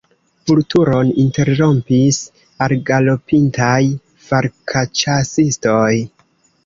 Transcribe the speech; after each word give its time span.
Vulturon 0.51 1.11
interrompis 1.23 2.17
algalopintaj 2.67 3.79
falkĉasistoj. 4.31 5.95